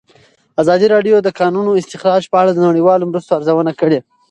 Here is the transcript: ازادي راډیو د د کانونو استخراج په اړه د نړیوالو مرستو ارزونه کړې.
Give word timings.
ازادي 0.61 0.87
راډیو 0.93 1.15
د 1.21 1.25
د 1.25 1.29
کانونو 1.39 1.71
استخراج 1.81 2.23
په 2.31 2.37
اړه 2.41 2.51
د 2.53 2.59
نړیوالو 2.67 3.09
مرستو 3.11 3.35
ارزونه 3.39 3.71
کړې. 3.79 3.99